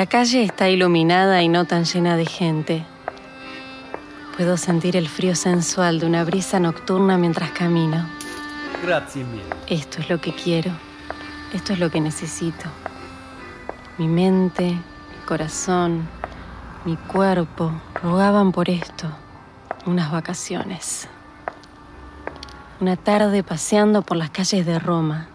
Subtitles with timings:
[0.00, 2.86] La calle está iluminada y no tan llena de gente.
[4.34, 8.08] Puedo sentir el frío sensual de una brisa nocturna mientras camino.
[8.82, 9.42] Mille.
[9.66, 10.70] Esto es lo que quiero.
[11.52, 12.64] Esto es lo que necesito.
[13.98, 16.08] Mi mente, mi corazón,
[16.86, 17.70] mi cuerpo
[18.02, 19.06] rogaban por esto.
[19.84, 21.08] Unas vacaciones.
[22.80, 25.28] Una tarde paseando por las calles de Roma.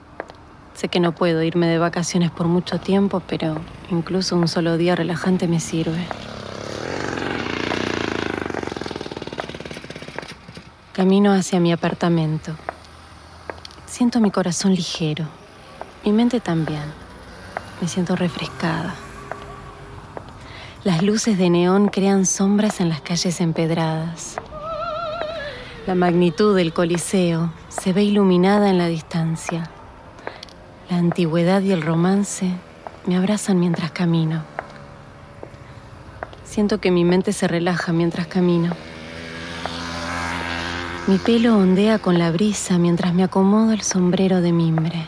[0.73, 3.61] Sé que no puedo irme de vacaciones por mucho tiempo, pero
[3.91, 6.05] incluso un solo día relajante me sirve.
[10.93, 12.55] Camino hacia mi apartamento.
[13.85, 15.25] Siento mi corazón ligero,
[16.03, 16.83] mi mente también.
[17.81, 18.95] Me siento refrescada.
[20.83, 24.35] Las luces de neón crean sombras en las calles empedradas.
[25.87, 29.69] La magnitud del Coliseo se ve iluminada en la distancia.
[30.89, 32.51] La antigüedad y el romance
[33.05, 34.43] me abrazan mientras camino.
[36.43, 38.73] Siento que mi mente se relaja mientras camino.
[41.07, 45.05] Mi pelo ondea con la brisa mientras me acomodo el sombrero de mimbre.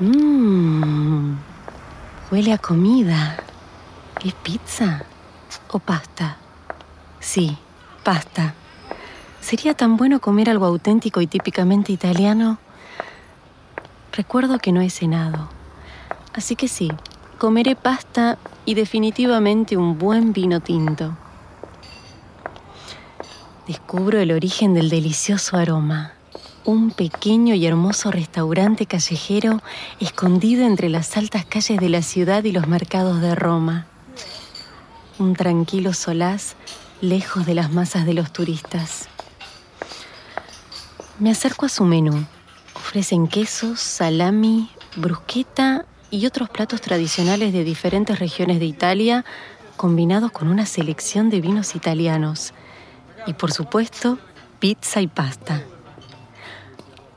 [0.00, 1.36] Mmm,
[2.30, 3.36] huele a comida.
[4.22, 5.04] ¿Es pizza
[5.70, 6.36] o pasta?
[7.20, 7.56] Sí,
[8.02, 8.54] pasta.
[9.40, 12.58] ¿Sería tan bueno comer algo auténtico y típicamente italiano?
[14.12, 15.53] Recuerdo que no he cenado.
[16.34, 16.90] Así que sí,
[17.38, 21.16] comeré pasta y definitivamente un buen vino tinto.
[23.68, 26.12] Descubro el origen del delicioso aroma.
[26.64, 29.62] Un pequeño y hermoso restaurante callejero
[30.00, 33.86] escondido entre las altas calles de la ciudad y los mercados de Roma.
[35.18, 36.56] Un tranquilo solaz
[37.00, 39.08] lejos de las masas de los turistas.
[41.20, 42.26] Me acerco a su menú.
[42.74, 49.24] Ofrecen quesos, salami, brusqueta y otros platos tradicionales de diferentes regiones de Italia,
[49.76, 52.54] combinados con una selección de vinos italianos.
[53.26, 54.18] Y por supuesto,
[54.60, 55.64] pizza y pasta.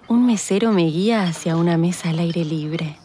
[0.07, 2.97] Un mesero me guía hacia una mesa al aire libre.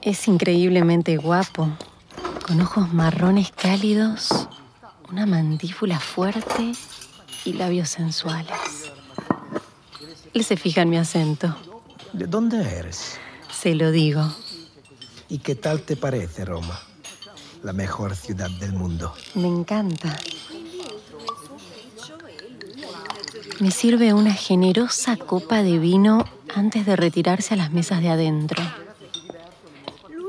[0.00, 1.68] Es increíblemente guapo,
[2.46, 4.48] con ojos marrones cálidos,
[5.10, 6.72] una mandíbula fuerte
[7.44, 8.90] y labios sensuales.
[10.32, 11.75] Él se fija en mi acento.
[12.16, 13.18] ¿De dónde eres?
[13.52, 14.22] Se lo digo.
[15.28, 16.80] ¿Y qué tal te parece Roma?
[17.62, 19.12] La mejor ciudad del mundo.
[19.34, 20.16] Me encanta.
[23.60, 26.24] Me sirve una generosa copa de vino
[26.54, 28.62] antes de retirarse a las mesas de adentro.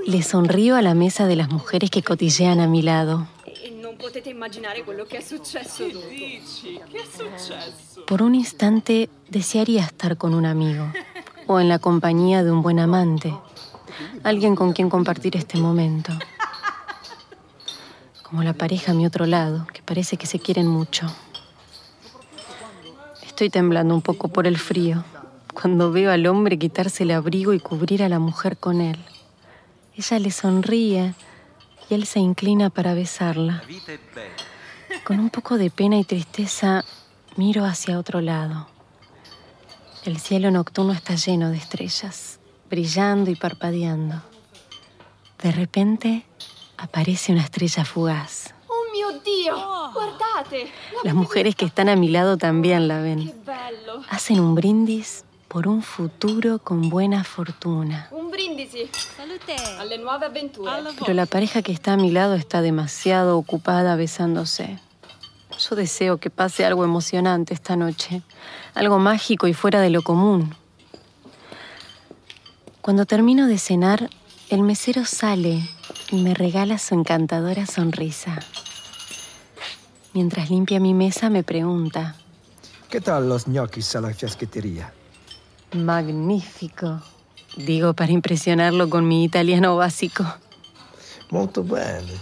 [0.05, 3.29] Le sonrío a la mesa de las mujeres que cotillean a mi lado.
[8.05, 10.91] Por un instante desearía estar con un amigo
[11.47, 13.33] o en la compañía de un buen amante,
[14.23, 16.11] alguien con quien compartir este momento.
[18.23, 21.07] Como la pareja a mi otro lado, que parece que se quieren mucho.
[23.25, 25.03] Estoy temblando un poco por el frío
[25.59, 28.97] cuando veo al hombre quitarse el abrigo y cubrir a la mujer con él.
[29.95, 31.15] Ella le sonríe
[31.89, 33.63] y él se inclina para besarla.
[35.03, 36.85] Con un poco de pena y tristeza
[37.37, 38.67] miro hacia otro lado.
[40.07, 44.21] El cielo nocturno está lleno de estrellas, brillando y parpadeando.
[45.43, 46.25] De repente
[46.77, 48.53] aparece una estrella fugaz.
[48.69, 49.91] Oh mio Dio!
[49.91, 50.71] Guardate!
[51.03, 53.25] Las mujeres que están a mi lado también la ven.
[53.25, 54.01] Che bello!
[54.09, 58.07] Hacen un brindis por un futuro con buena fortuna.
[58.11, 59.57] Un brindisi Salute!
[59.77, 60.71] alle nuove avventure.
[61.01, 64.79] Pero la pareja que está a mi lado está demasiado ocupada besándose.
[65.57, 68.21] Yo deseo que pase algo emocionante esta noche,
[68.75, 70.55] algo mágico y fuera de lo común.
[72.81, 74.09] Cuando termino de cenar,
[74.49, 75.61] el mesero sale
[76.11, 78.39] y me regala su encantadora sonrisa.
[80.13, 82.15] Mientras limpia mi mesa me pregunta,
[82.89, 84.93] ¿Qué tal los ñoquis a la fiasquetería?
[85.73, 87.01] magnífico,
[87.57, 90.23] digo para impresionarlo con mi italiano básico.
[91.29, 92.13] Molto bene.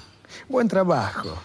[0.49, 1.37] Buen trabajo.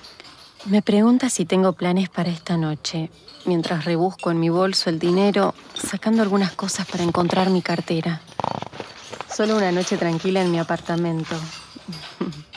[0.67, 3.11] Me pregunta si tengo planes para esta noche,
[3.47, 8.21] mientras rebusco en mi bolso el dinero, sacando algunas cosas para encontrar mi cartera.
[9.35, 11.35] Solo una noche tranquila en mi apartamento.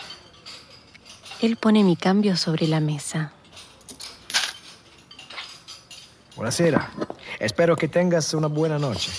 [1.41, 3.31] Él pone mi cambio sobre la mesa.
[6.35, 6.91] Buonasera.
[7.39, 9.11] Espero que tengas una buena noche.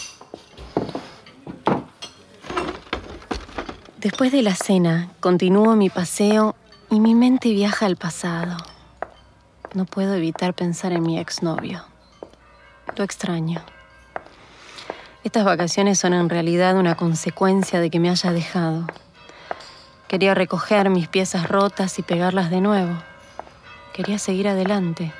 [3.97, 6.55] Después de la cena, continúo mi paseo
[6.91, 8.57] y mi mente viaja al pasado.
[9.75, 11.85] No puedo evitar pensar en mi exnovio.
[12.97, 13.61] Lo extraño.
[15.25, 18.87] Estas vacaciones son en realidad una consecuencia de que me haya dejado.
[20.07, 22.93] Quería recoger mis piezas rotas y pegarlas de nuevo.
[23.93, 25.13] Quería seguir adelante.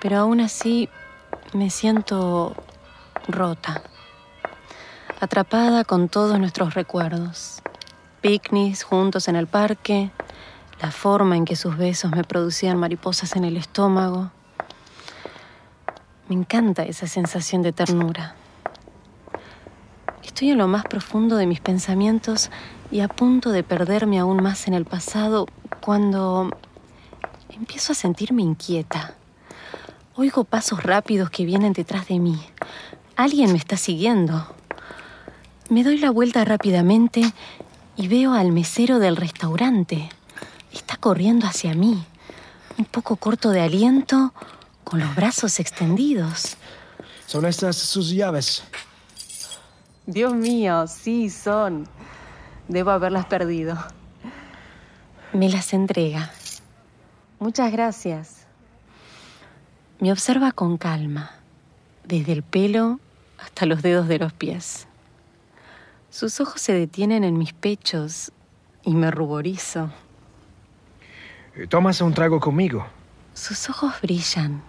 [0.00, 0.88] Pero aún así
[1.52, 2.56] me siento
[3.28, 3.80] rota.
[5.20, 7.62] Atrapada con todos nuestros recuerdos.
[8.22, 10.10] Picnics juntos en el parque,
[10.80, 14.30] la forma en que sus besos me producían mariposas en el estómago.
[16.28, 18.34] Me encanta esa sensación de ternura.
[20.22, 22.50] Estoy en lo más profundo de mis pensamientos
[22.90, 25.46] y a punto de perderme aún más en el pasado
[25.84, 26.50] cuando
[27.50, 29.14] empiezo a sentirme inquieta.
[30.14, 32.40] Oigo pasos rápidos que vienen detrás de mí.
[33.16, 34.46] Alguien me está siguiendo.
[35.68, 37.32] Me doy la vuelta rápidamente
[37.96, 40.08] y veo al mesero del restaurante.
[40.72, 42.04] Está corriendo hacia mí,
[42.78, 44.32] un poco corto de aliento,
[44.84, 46.56] con los brazos extendidos.
[47.26, 48.62] ¿Son estas sus llaves?
[50.06, 51.86] Dios mío, sí son.
[52.68, 53.76] Debo haberlas perdido.
[55.32, 56.32] Me las entrega.
[57.38, 58.46] Muchas gracias.
[60.00, 61.32] Me observa con calma,
[62.04, 62.98] desde el pelo
[63.38, 64.86] hasta los dedos de los pies.
[66.10, 68.32] Sus ojos se detienen en mis pechos
[68.82, 69.90] y me ruborizo.
[71.68, 72.86] ¿Tomas un trago conmigo?
[73.34, 74.62] Sus ojos brillan.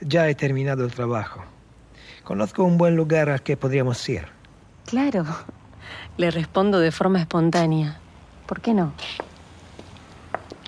[0.00, 1.42] Ya he terminado el trabajo.
[2.22, 4.26] Conozco un buen lugar al que podríamos ir.
[4.86, 5.24] Claro,
[6.16, 7.98] le respondo de forma espontánea.
[8.46, 8.92] ¿Por qué no?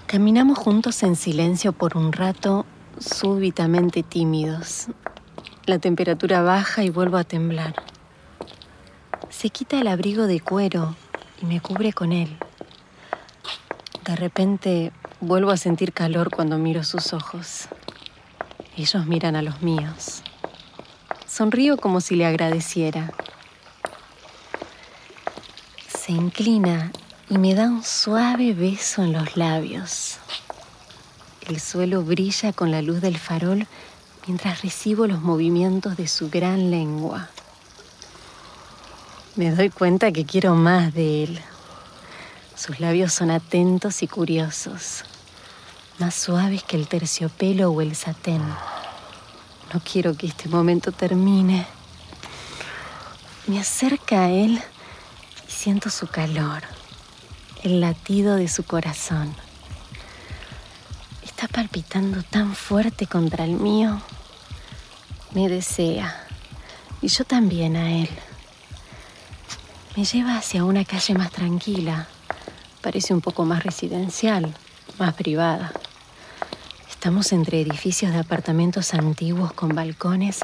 [0.06, 2.66] Caminamos juntos en silencio por un rato,
[2.98, 4.88] súbitamente tímidos.
[5.66, 7.74] La temperatura baja y vuelvo a temblar.
[9.30, 10.96] Se quita el abrigo de cuero
[11.40, 12.36] y me cubre con él.
[14.04, 14.92] De repente
[15.26, 17.68] vuelvo a sentir calor cuando miro sus ojos.
[18.76, 20.22] Ellos miran a los míos.
[21.26, 23.12] Sonrío como si le agradeciera.
[25.88, 26.92] Se inclina
[27.30, 30.18] y me da un suave beso en los labios.
[31.48, 33.66] El suelo brilla con la luz del farol
[34.26, 37.28] mientras recibo los movimientos de su gran lengua.
[39.36, 41.40] Me doy cuenta que quiero más de él.
[42.56, 45.04] Sus labios son atentos y curiosos,
[45.98, 48.42] más suaves que el terciopelo o el satén.
[49.72, 51.66] No quiero que este momento termine.
[53.46, 54.60] Me acerca a él
[55.48, 56.62] y siento su calor,
[57.62, 59.34] el latido de su corazón.
[61.22, 64.00] Está palpitando tan fuerte contra el mío.
[65.32, 66.26] Me desea
[67.02, 68.08] y yo también a él.
[69.96, 72.08] Me lleva hacia una calle más tranquila.
[72.80, 74.54] Parece un poco más residencial,
[74.98, 75.72] más privada.
[77.04, 80.40] Estamos entre edificios de apartamentos antiguos con balcones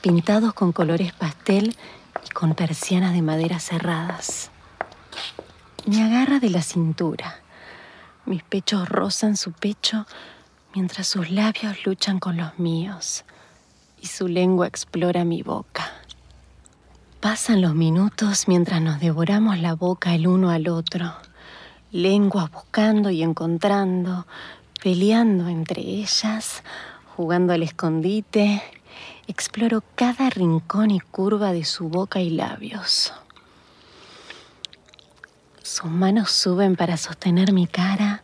[0.00, 1.76] pintados con colores pastel
[2.24, 4.50] y con persianas de madera cerradas.
[5.84, 7.42] Me agarra de la cintura.
[8.24, 10.06] Mis pechos rozan su pecho
[10.74, 13.26] mientras sus labios luchan con los míos
[14.00, 15.92] y su lengua explora mi boca.
[17.20, 21.12] Pasan los minutos mientras nos devoramos la boca el uno al otro,
[21.92, 24.26] lenguas buscando y encontrando,
[24.82, 26.62] peleando entre ellas,
[27.16, 28.62] jugando al escondite.
[29.26, 33.12] Exploro cada rincón y curva de su boca y labios.
[35.62, 38.22] Sus manos suben para sostener mi cara,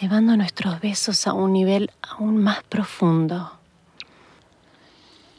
[0.00, 3.52] llevando nuestros besos a un nivel aún más profundo.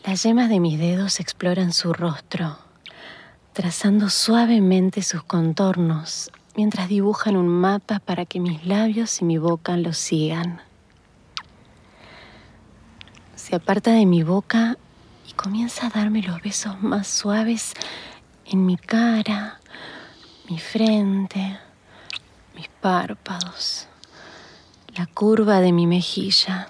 [0.06, 2.58] Las yemas de mis dedos exploran su rostro
[3.60, 9.78] trazando suavemente sus contornos mientras dibujan un mapa para que mis labios y mi boca
[9.78, 10.62] lo sigan.
[13.36, 14.78] Se aparta de mi boca
[15.28, 17.74] y comienza a darme los besos más suaves
[18.46, 19.60] en mi cara,
[20.50, 21.60] mi frente,
[22.56, 23.88] mis párpados,
[24.96, 26.68] la curva de mi mejilla.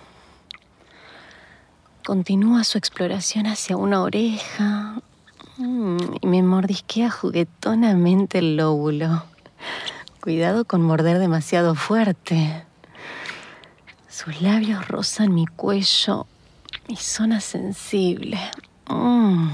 [2.05, 5.01] Continúa su exploración hacia una oreja,
[5.62, 9.24] Mm, y me mordisquea juguetonamente el lóbulo.
[10.21, 12.65] Cuidado con morder demasiado fuerte.
[14.09, 16.27] Sus labios rozan mi cuello,
[16.88, 18.39] mi zona sensible.
[18.89, 19.49] Mm.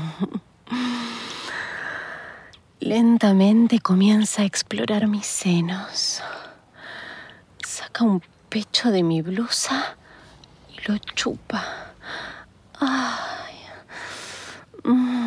[2.80, 6.22] Lentamente comienza a explorar mis senos.
[7.64, 9.98] Saca un pecho de mi blusa
[10.70, 11.94] y lo chupa.
[14.84, 15.26] Mm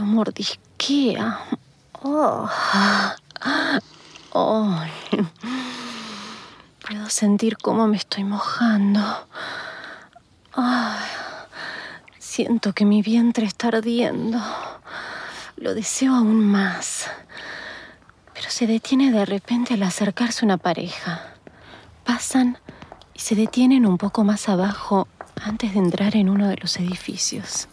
[0.00, 1.38] lo mordisquea.
[2.02, 2.48] Oh.
[4.32, 4.80] Oh.
[6.86, 9.00] Puedo sentir cómo me estoy mojando.
[12.18, 14.40] Siento que mi vientre está ardiendo.
[15.56, 17.10] Lo deseo aún más.
[18.32, 21.34] Pero se detiene de repente al acercarse una pareja.
[22.04, 22.56] Pasan
[23.12, 25.08] y se detienen un poco más abajo
[25.42, 27.66] antes de entrar en uno de los edificios.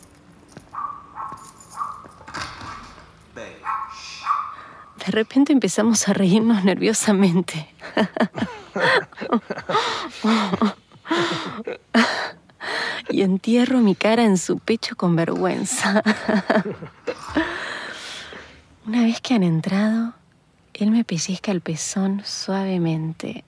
[5.07, 7.69] De repente empezamos a reírnos nerviosamente.
[13.09, 16.03] y entierro mi cara en su pecho con vergüenza.
[18.85, 20.13] Una vez que han entrado,
[20.73, 23.45] él me pellizca el pezón suavemente.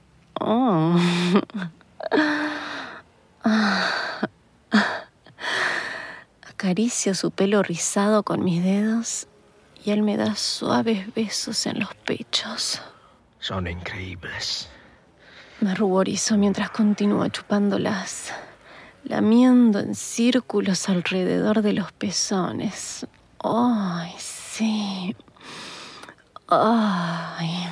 [6.49, 9.27] Acaricio su pelo rizado con mis dedos
[9.83, 12.81] y él me da suaves besos en los pechos.
[13.39, 14.69] Son increíbles.
[15.61, 18.33] Me ruborizo mientras continúo chupándolas,
[19.03, 23.07] lamiendo en círculos alrededor de los pezones.
[23.43, 25.15] ¡Ay, sí!
[26.47, 27.67] ¡Ay!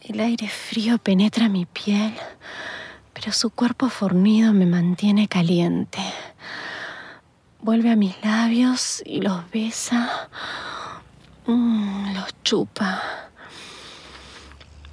[0.00, 2.14] El aire frío penetra mi piel,
[3.12, 6.00] pero su cuerpo fornido me mantiene caliente.
[7.60, 10.28] Vuelve a mis labios y los besa,
[11.46, 13.02] mm, los chupa.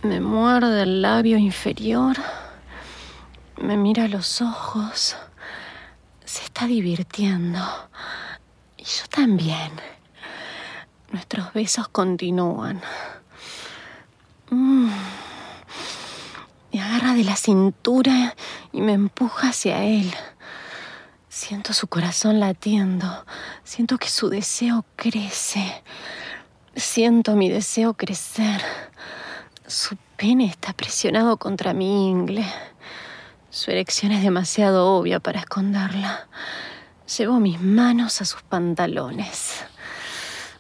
[0.02, 2.18] Me muerde el labio inferior,
[3.58, 5.16] me mira a los ojos,
[6.26, 7.60] se está divirtiendo.
[8.78, 9.72] Y yo también.
[11.12, 12.82] Nuestros besos continúan.
[14.50, 14.90] Mm.
[16.74, 18.36] Me agarra de la cintura
[18.74, 20.14] y me empuja hacia él.
[21.36, 23.26] Siento su corazón latiendo.
[23.66, 25.84] Siento que su deseo crece.
[26.78, 28.62] Siento mi deseo crecer.
[29.68, 32.46] Su pene está presionado contra mi ingle.
[33.50, 36.30] Su erección es demasiado obvia para esconderla.
[37.18, 39.66] Llevo mis manos a sus pantalones.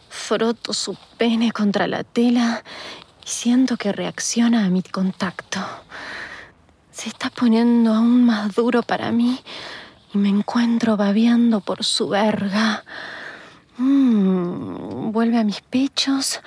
[0.09, 2.65] Froto su pene contra la tela
[3.25, 5.61] y siento que reacciona a mi contacto.
[6.91, 9.41] Se está poniendo aún más duro para mí
[10.15, 12.85] y me encuentro babeando por su verga.
[13.77, 16.39] Mm, vuelve a mis pechos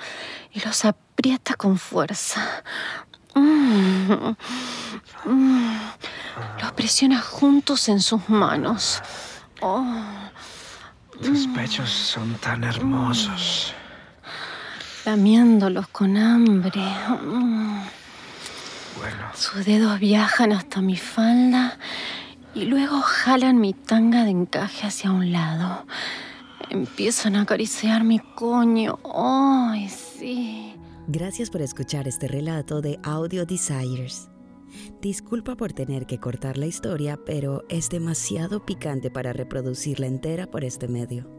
[0.51, 2.63] y los aprieta con fuerza.
[3.35, 4.35] Mm,
[5.25, 5.79] mm,
[6.59, 9.03] los presiona juntos en sus manos.
[9.61, 9.85] Oh.
[11.21, 13.75] Tus pechos son tan hermosos
[15.05, 16.81] lamiéndolos con hambre.
[18.97, 19.25] Bueno.
[19.35, 21.77] Sus dedos viajan hasta mi falda
[22.55, 25.85] y luego jalan mi tanga de encaje hacia un lado.
[26.69, 28.99] Empiezan a acariciar mi coño.
[29.15, 30.73] ¡Ay, sí!
[31.07, 34.29] Gracias por escuchar este relato de Audio Desires.
[35.01, 40.63] Disculpa por tener que cortar la historia, pero es demasiado picante para reproducirla entera por
[40.63, 41.38] este medio.